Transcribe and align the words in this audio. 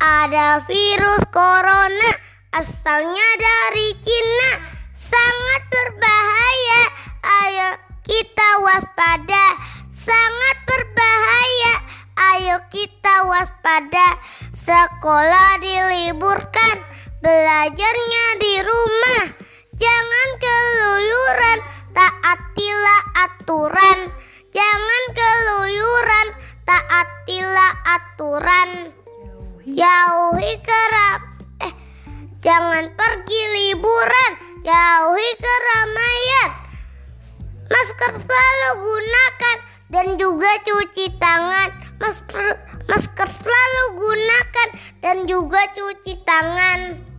Ada 0.00 0.62
virus 0.66 1.22
corona 1.30 2.10
asalnya 2.54 3.28
dari 3.38 3.88
Cina. 4.02 4.50
Sangat 4.94 5.62
berbahaya. 5.70 6.82
Ayo 7.22 7.70
kita 8.06 8.48
waspada. 8.62 9.46
Sangat 9.90 10.56
berbahaya. 10.66 11.74
Ayo 12.34 12.56
kita 12.70 13.26
waspada. 13.26 14.18
Sekolah 14.54 15.60
diliburkan 15.60 16.82
Belajarnya 17.24 18.26
di 18.36 18.54
rumah. 18.60 19.24
Jangan 19.72 20.28
keluyuran 20.36 21.58
Taatilah 21.96 23.02
aturan. 23.16 23.98
Jangan 24.52 25.02
keluyuran 25.16 26.28
Taatilah 26.68 27.72
aturan 27.96 28.92
Jauhi. 29.64 30.52
Keram 30.60 31.20
Eh 31.64 31.72
Jangan 32.44 32.92
pergi 32.92 33.42
liburan. 33.56 34.32
Jauhi 34.60 35.30
keramaian. 35.40 36.50
Masker 37.72 38.12
selalu 38.20 38.70
gunakan 38.84 39.56
Dan 39.88 40.06
juga 40.20 40.52
cuci 40.60 41.16
tangan. 41.16 41.72
Masker, 41.96 42.46
masker 42.92 43.28
selalu 43.32 43.84
gunakan 43.96 44.68
Dan 45.00 45.16
juga 45.24 45.64
cuci 45.72 46.12
tangan 46.28 47.13